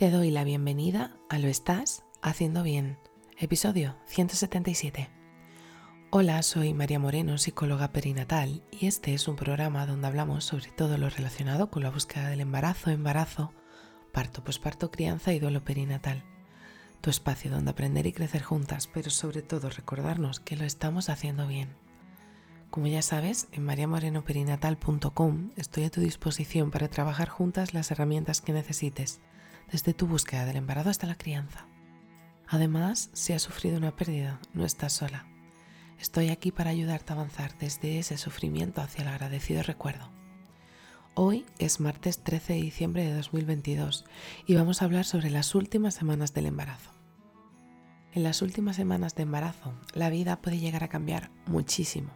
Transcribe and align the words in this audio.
Te 0.00 0.10
doy 0.10 0.30
la 0.30 0.44
bienvenida 0.44 1.14
a 1.28 1.38
Lo 1.38 1.48
Estás 1.48 2.04
Haciendo 2.22 2.62
Bien, 2.62 2.96
episodio 3.36 3.96
177. 4.06 5.10
Hola, 6.08 6.42
soy 6.42 6.72
María 6.72 6.98
Moreno, 6.98 7.36
psicóloga 7.36 7.92
perinatal, 7.92 8.62
y 8.70 8.86
este 8.86 9.12
es 9.12 9.28
un 9.28 9.36
programa 9.36 9.84
donde 9.84 10.06
hablamos 10.06 10.46
sobre 10.46 10.70
todo 10.70 10.96
lo 10.96 11.10
relacionado 11.10 11.70
con 11.70 11.82
la 11.82 11.90
búsqueda 11.90 12.30
del 12.30 12.40
embarazo, 12.40 12.88
embarazo, 12.88 13.52
parto, 14.10 14.42
posparto, 14.42 14.90
crianza 14.90 15.34
y 15.34 15.38
duelo 15.38 15.64
perinatal. 15.64 16.24
Tu 17.02 17.10
espacio 17.10 17.50
donde 17.50 17.72
aprender 17.72 18.06
y 18.06 18.14
crecer 18.14 18.42
juntas, 18.42 18.86
pero 18.86 19.10
sobre 19.10 19.42
todo 19.42 19.68
recordarnos 19.68 20.40
que 20.40 20.56
lo 20.56 20.64
estamos 20.64 21.10
haciendo 21.10 21.46
bien. 21.46 21.76
Como 22.70 22.86
ya 22.86 23.02
sabes, 23.02 23.48
en 23.52 23.66
mariamorenoperinatal.com 23.66 25.50
estoy 25.56 25.84
a 25.84 25.90
tu 25.90 26.00
disposición 26.00 26.70
para 26.70 26.88
trabajar 26.88 27.28
juntas 27.28 27.74
las 27.74 27.90
herramientas 27.90 28.40
que 28.40 28.54
necesites 28.54 29.20
desde 29.70 29.94
tu 29.94 30.06
búsqueda 30.06 30.44
del 30.44 30.56
embarazo 30.56 30.90
hasta 30.90 31.06
la 31.06 31.16
crianza. 31.16 31.66
Además, 32.46 33.10
si 33.12 33.32
has 33.32 33.42
sufrido 33.42 33.76
una 33.76 33.94
pérdida, 33.94 34.40
no 34.52 34.64
estás 34.64 34.92
sola. 34.92 35.26
Estoy 36.00 36.30
aquí 36.30 36.50
para 36.50 36.70
ayudarte 36.70 37.12
a 37.12 37.16
avanzar 37.16 37.56
desde 37.58 37.98
ese 37.98 38.16
sufrimiento 38.16 38.80
hacia 38.80 39.02
el 39.02 39.08
agradecido 39.08 39.62
recuerdo. 39.62 40.10
Hoy 41.14 41.44
es 41.58 41.80
martes 41.80 42.22
13 42.24 42.54
de 42.54 42.62
diciembre 42.62 43.04
de 43.04 43.14
2022 43.14 44.04
y 44.46 44.54
vamos 44.54 44.80
a 44.80 44.86
hablar 44.86 45.04
sobre 45.04 45.30
las 45.30 45.54
últimas 45.54 45.94
semanas 45.94 46.32
del 46.32 46.46
embarazo. 46.46 46.90
En 48.12 48.24
las 48.24 48.42
últimas 48.42 48.76
semanas 48.76 49.14
de 49.14 49.22
embarazo, 49.22 49.72
la 49.92 50.10
vida 50.10 50.40
puede 50.40 50.58
llegar 50.58 50.82
a 50.82 50.88
cambiar 50.88 51.30
muchísimo. 51.46 52.10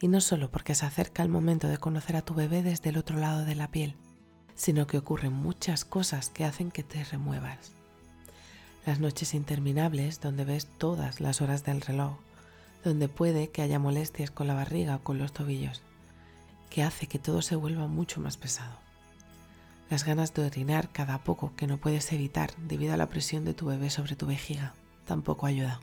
Y 0.00 0.08
no 0.08 0.20
solo 0.20 0.50
porque 0.50 0.74
se 0.74 0.86
acerca 0.86 1.22
el 1.22 1.28
momento 1.28 1.66
de 1.66 1.78
conocer 1.78 2.16
a 2.16 2.22
tu 2.22 2.34
bebé 2.34 2.62
desde 2.62 2.90
el 2.90 2.98
otro 2.98 3.18
lado 3.18 3.44
de 3.44 3.54
la 3.54 3.70
piel, 3.70 3.96
sino 4.56 4.86
que 4.86 4.98
ocurren 4.98 5.32
muchas 5.32 5.84
cosas 5.84 6.30
que 6.30 6.44
hacen 6.44 6.70
que 6.70 6.82
te 6.82 7.04
remuevas. 7.04 7.72
Las 8.84 8.98
noches 8.98 9.34
interminables 9.34 10.20
donde 10.20 10.44
ves 10.44 10.66
todas 10.66 11.20
las 11.20 11.40
horas 11.40 11.64
del 11.64 11.80
reloj, 11.80 12.16
donde 12.84 13.08
puede 13.08 13.48
que 13.48 13.62
haya 13.62 13.78
molestias 13.78 14.30
con 14.30 14.46
la 14.46 14.54
barriga 14.54 14.96
o 14.96 15.02
con 15.02 15.18
los 15.18 15.32
tobillos, 15.32 15.82
que 16.70 16.82
hace 16.82 17.06
que 17.06 17.18
todo 17.18 17.42
se 17.42 17.56
vuelva 17.56 17.86
mucho 17.86 18.20
más 18.20 18.36
pesado. 18.36 18.78
Las 19.90 20.04
ganas 20.04 20.34
de 20.34 20.44
orinar 20.44 20.90
cada 20.90 21.18
poco 21.18 21.52
que 21.56 21.66
no 21.66 21.78
puedes 21.78 22.12
evitar 22.12 22.50
debido 22.56 22.94
a 22.94 22.96
la 22.96 23.08
presión 23.08 23.44
de 23.44 23.54
tu 23.54 23.66
bebé 23.66 23.90
sobre 23.90 24.16
tu 24.16 24.26
vejiga 24.26 24.74
tampoco 25.06 25.46
ayuda. 25.46 25.80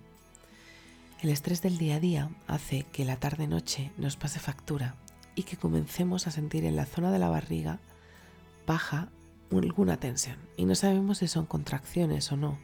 El 1.22 1.30
estrés 1.30 1.62
del 1.62 1.78
día 1.78 1.96
a 1.96 2.00
día 2.00 2.30
hace 2.48 2.84
que 2.92 3.06
la 3.06 3.16
tarde-noche 3.16 3.92
nos 3.98 4.18
pase 4.18 4.40
factura 4.40 4.96
y 5.36 5.44
que 5.44 5.56
comencemos 5.56 6.28
a 6.28 6.32
sentir 6.32 6.66
en 6.66 6.76
la 6.76 6.86
zona 6.86 7.12
de 7.12 7.20
la 7.20 7.30
barriga 7.30 7.80
baja 8.66 9.10
alguna 9.60 9.98
tensión 9.98 10.38
y 10.58 10.66
no 10.66 10.76
sabemos 10.76 11.20
si 11.20 11.28
son 11.28 11.46
contracciones 11.46 12.32
o 12.32 12.38
no. 12.38 12.58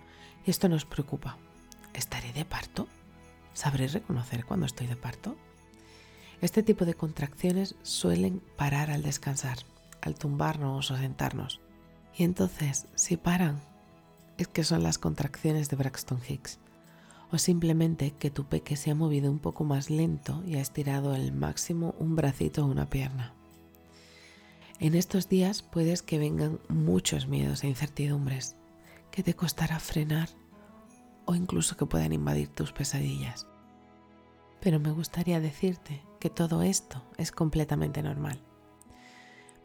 Y 0.45 0.52
esto 0.52 0.69
nos 0.69 0.86
preocupa. 0.86 1.38
¿Estaré 1.94 2.31
de 2.33 2.45
parto? 2.45 2.88
¿Sabré 3.53 3.88
reconocer 3.88 4.45
cuando 4.45 4.66
estoy 4.66 4.88
de 4.88 4.95
parto? 4.95 5.36
Este 6.41 6.64
tipo 6.64 6.86
de 6.86 6.94
contracciones 6.94 7.75
suelen 7.83 8.41
parar 8.56 8.89
al 8.91 9.03
descansar, 9.03 9.59
al 10.02 10.16
tumbarnos 10.16 10.89
o 10.91 10.97
sentarnos. 10.97 11.59
Y 12.16 12.23
entonces, 12.23 12.88
si 12.95 13.17
paran, 13.17 13.59
es 14.38 14.47
que 14.47 14.63
son 14.63 14.84
las 14.84 14.97
contracciones 14.97 15.69
de 15.69 15.75
Braxton 15.75 16.22
Hicks. 16.28 16.59
O 17.31 17.38
simplemente 17.38 18.11
que 18.11 18.31
tu 18.31 18.45
peque 18.45 18.75
se 18.75 18.89
ha 18.89 18.95
movido 18.95 19.30
un 19.30 19.39
poco 19.39 19.63
más 19.63 19.89
lento 19.89 20.41
y 20.47 20.56
ha 20.56 20.61
estirado 20.61 21.13
al 21.13 21.34
máximo 21.34 21.94
un 22.00 22.16
bracito 22.16 22.63
o 22.63 22.67
una 22.67 22.89
pierna. 22.89 23.34
En 24.81 24.95
estos 24.95 25.27
días 25.27 25.61
puedes 25.61 26.02
que 26.02 26.17
vengan 26.17 26.61
muchos 26.69 27.27
miedos 27.27 27.66
e 27.66 27.67
incertidumbres 27.67 28.55
que 29.11 29.23
te 29.23 29.33
costará 29.33 29.77
frenar 29.77 30.30
o 31.25 31.35
incluso 31.35 31.75
que 31.75 31.85
puedan 31.85 32.13
invadir 32.13 32.47
tus 32.47 32.72
pesadillas. 32.72 33.45
Pero 34.62 34.79
me 34.79 34.91
gustaría 34.91 35.41
decirte 35.41 36.01
que 36.22 36.29
todo 36.29 36.63
esto 36.63 37.03
es 37.18 37.34
completamente 37.34 38.01
normal. 38.01 38.41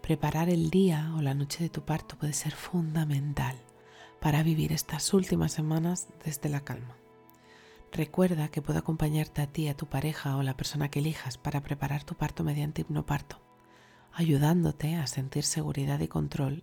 Preparar 0.03 0.51
el 0.51 0.71
día 0.71 1.13
o 1.17 1.23
la 1.23 1.35
noche 1.35 1.63
de 1.63 1.71
tu 1.71 1.85
parto 1.85 2.19
puede 2.19 2.33
ser 2.33 2.53
fundamental 2.53 3.57
para 4.21 4.43
vivir 4.43 4.73
estas 4.73 5.15
últimas 5.15 5.53
semanas 5.53 6.09
desde 6.25 6.49
la 6.49 6.65
calma. 6.65 6.97
Recuerda 7.93 8.49
que 8.49 8.63
puedo 8.63 8.81
acompañarte 8.81 9.43
a 9.43 9.47
ti, 9.47 9.69
a 9.69 9.77
tu 9.77 9.87
pareja 9.87 10.37
o 10.37 10.43
la 10.43 10.57
persona 10.57 10.91
que 10.91 10.99
elijas 10.99 11.39
para 11.39 11.63
preparar 11.63 12.03
tu 12.03 12.17
parto 12.17 12.43
mediante 12.43 12.81
hipnoparto 12.81 13.44
ayudándote 14.15 14.95
a 14.95 15.07
sentir 15.07 15.43
seguridad 15.43 16.01
y 16.01 16.09
control 16.09 16.63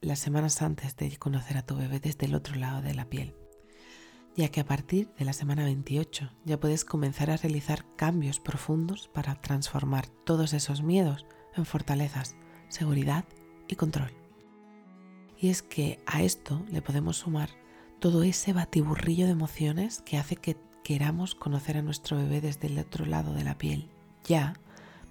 las 0.00 0.18
semanas 0.18 0.60
antes 0.60 0.96
de 0.96 1.16
conocer 1.18 1.56
a 1.56 1.62
tu 1.62 1.76
bebé 1.76 2.00
desde 2.00 2.26
el 2.26 2.34
otro 2.34 2.56
lado 2.56 2.82
de 2.82 2.94
la 2.94 3.04
piel, 3.04 3.34
ya 4.36 4.48
que 4.48 4.60
a 4.60 4.66
partir 4.66 5.08
de 5.18 5.24
la 5.24 5.32
semana 5.32 5.64
28 5.64 6.30
ya 6.44 6.58
puedes 6.58 6.84
comenzar 6.84 7.30
a 7.30 7.36
realizar 7.36 7.84
cambios 7.96 8.40
profundos 8.40 9.08
para 9.08 9.36
transformar 9.40 10.08
todos 10.24 10.52
esos 10.52 10.82
miedos 10.82 11.26
en 11.54 11.64
fortalezas, 11.64 12.34
seguridad 12.68 13.24
y 13.68 13.76
control. 13.76 14.12
Y 15.38 15.48
es 15.48 15.62
que 15.62 16.00
a 16.06 16.22
esto 16.22 16.64
le 16.70 16.82
podemos 16.82 17.18
sumar 17.18 17.50
todo 18.00 18.24
ese 18.24 18.52
batiburrillo 18.52 19.26
de 19.26 19.32
emociones 19.32 20.02
que 20.02 20.16
hace 20.16 20.36
que 20.36 20.56
queramos 20.82 21.34
conocer 21.34 21.76
a 21.76 21.82
nuestro 21.82 22.16
bebé 22.16 22.40
desde 22.40 22.66
el 22.66 22.78
otro 22.78 23.06
lado 23.06 23.32
de 23.32 23.44
la 23.44 23.58
piel, 23.58 23.90
ya 24.24 24.54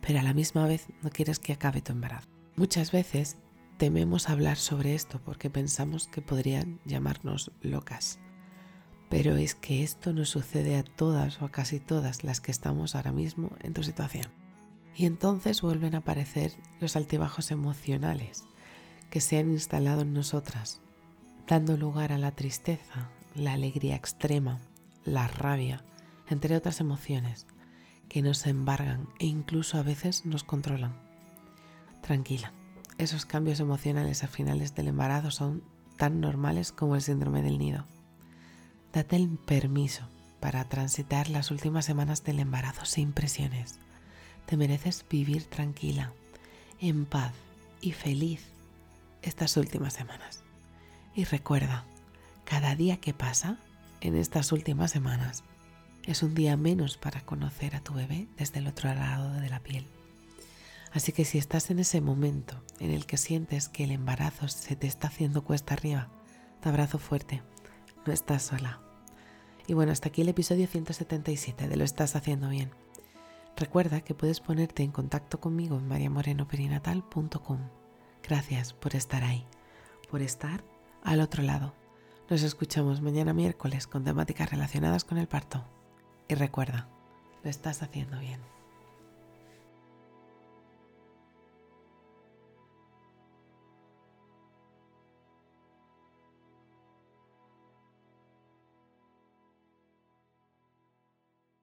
pero 0.02 0.20
a 0.20 0.24
la 0.24 0.34
misma 0.34 0.66
vez 0.66 0.88
no 1.02 1.10
quieres 1.10 1.40
que 1.40 1.54
acabe 1.54 1.82
tu 1.82 1.92
embarazo. 1.92 2.28
Muchas 2.56 2.92
veces 2.92 3.38
tememos 3.78 4.30
hablar 4.30 4.58
sobre 4.58 4.96
esto 4.96 5.22
porque 5.24 5.50
pensamos 5.50 6.08
que 6.08 6.22
podrían 6.22 6.80
llamarnos 6.86 7.52
locas. 7.62 8.20
Pero 9.10 9.36
es 9.38 9.56
que 9.56 9.84
esto 9.84 10.14
nos 10.14 10.30
sucede 10.30 10.78
a 10.78 10.84
todas 10.84 11.42
o 11.42 11.46
a 11.46 11.52
casi 11.52 11.80
todas 11.80 12.24
las 12.24 12.42
que 12.42 12.52
estamos 12.52 12.96
ahora 12.96 13.12
mismo 13.12 13.52
en 13.62 13.74
tu 13.74 13.84
situación. 13.84 14.28
Y 14.96 15.06
entonces 15.06 15.62
vuelven 15.62 15.96
a 15.96 16.00
aparecer 16.00 16.52
los 16.80 16.96
altibajos 16.96 17.52
emocionales 17.52 18.44
que 19.10 19.22
se 19.22 19.38
han 19.38 19.50
instalado 19.50 20.02
en 20.02 20.14
nosotras, 20.14 20.82
dando 21.48 21.78
lugar 21.78 22.12
a 22.12 22.18
la 22.18 22.32
tristeza, 22.32 23.10
la 23.34 23.54
alegría 23.54 23.96
extrema, 23.96 24.60
la 25.06 25.28
rabia, 25.28 25.84
entre 26.30 26.56
otras 26.56 26.82
emociones 26.82 27.48
que 28.10 28.22
nos 28.22 28.46
embargan 28.48 29.08
e 29.20 29.28
incluso 29.28 29.78
a 29.78 29.84
veces 29.84 30.26
nos 30.26 30.44
controlan. 30.44 30.94
Tranquila, 32.02 32.52
esos 32.98 33.26
cambios 33.26 33.60
emocionales 33.60 34.24
a 34.24 34.28
finales 34.28 34.76
del 34.76 34.90
embarazo 34.90 35.32
son 35.32 35.64
tan 35.96 36.20
normales 36.20 36.72
como 36.72 36.96
el 36.96 37.02
síndrome 37.02 37.42
del 37.42 37.60
nido. 37.60 37.86
Date 38.92 39.16
el 39.16 39.30
permiso 39.38 40.08
para 40.40 40.66
transitar 40.66 41.30
las 41.30 41.52
últimas 41.52 41.86
semanas 41.86 42.24
del 42.24 42.40
embarazo 42.40 42.86
sin 42.86 43.14
presiones. 43.14 43.80
Te 44.46 44.58
mereces 44.58 45.06
vivir 45.08 45.46
tranquila, 45.46 46.12
en 46.80 47.06
paz 47.06 47.34
y 47.82 47.92
feliz 47.92 48.42
estas 49.22 49.56
últimas 49.58 49.94
semanas. 49.94 50.44
Y 51.14 51.26
recuerda, 51.26 51.86
cada 52.46 52.76
día 52.76 52.98
que 52.98 53.14
pasa 53.14 53.58
en 54.02 54.16
estas 54.16 54.52
últimas 54.52 54.92
semanas 54.92 55.44
es 56.10 56.24
un 56.24 56.34
día 56.34 56.58
menos 56.58 56.98
para 56.98 57.22
conocer 57.22 57.76
a 57.76 57.82
tu 57.82 57.94
bebé 57.94 58.28
desde 58.36 58.58
el 58.58 58.68
otro 58.68 58.92
lado 58.92 59.32
de 59.40 59.48
la 59.48 59.60
piel. 59.60 59.86
Así 60.92 61.12
que 61.12 61.24
si 61.24 61.38
estás 61.38 61.70
en 61.70 61.78
ese 61.78 62.02
momento 62.02 62.64
en 62.80 62.90
el 62.90 63.06
que 63.06 63.18
sientes 63.18 63.70
que 63.70 63.84
el 63.84 63.92
embarazo 63.92 64.48
se 64.48 64.76
te 64.76 64.88
está 64.88 65.10
haciendo 65.10 65.44
cuesta 65.44 65.76
arriba, 65.76 66.10
te 66.62 66.70
abrazo 66.70 66.98
fuerte, 66.98 67.44
no 68.08 68.12
estás 68.12 68.42
sola. 68.42 68.82
Y 69.68 69.76
bueno, 69.76 69.92
hasta 69.92 70.10
aquí 70.10 70.22
el 70.22 70.30
episodio 70.30 70.66
177 70.66 71.68
de 71.68 71.78
Lo 71.78 71.84
estás 71.84 72.16
haciendo 72.16 72.50
bien. 72.50 72.72
Recuerda 73.56 74.02
que 74.02 74.16
puedes 74.16 74.40
ponerte 74.40 74.82
en 74.82 74.92
contacto 74.92 75.40
conmigo 75.40 75.78
en 75.78 75.88
mariamorenoperinatal.com. 75.88 77.60
Gracias 78.24 78.74
por 78.74 78.96
estar 78.96 79.24
ahí, 79.24 79.46
por 80.10 80.24
estar 80.24 80.64
al 81.04 81.22
otro 81.22 81.44
lado. 81.44 81.76
Nos 82.32 82.42
escuchamos 82.42 83.00
mañana 83.00 83.32
miércoles 83.32 83.86
con 83.86 84.04
temáticas 84.04 84.50
relacionadas 84.50 85.04
con 85.04 85.20
el 85.20 85.28
parto. 85.28 85.68
Y 86.30 86.36
recuerda, 86.36 86.88
lo 87.44 87.50
estás 87.50 87.82
haciendo 87.82 88.20
bien. 88.20 88.40